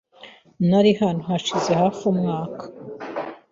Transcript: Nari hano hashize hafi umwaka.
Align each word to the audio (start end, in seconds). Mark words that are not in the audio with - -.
Nari 0.69 0.91
hano 1.01 1.21
hashize 1.29 1.71
hafi 1.81 2.01
umwaka. 2.11 2.63